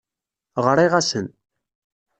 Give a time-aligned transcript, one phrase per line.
[0.65, 1.27] Ɣriɣ-asen.